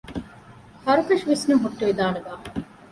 ހަރުކަށި 0.85 1.23
ވިސްނުން 1.29 1.61
ހުއްޓުވިދާނެ 1.63 2.19
ބާ؟ 2.25 2.29